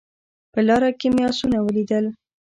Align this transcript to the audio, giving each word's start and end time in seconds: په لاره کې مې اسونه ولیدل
په 0.53 0.59
لاره 0.67 0.89
کې 0.99 1.07
مې 1.13 1.23
اسونه 1.29 1.57
ولیدل 1.61 2.05